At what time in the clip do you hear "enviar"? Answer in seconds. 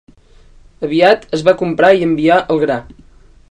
2.09-2.41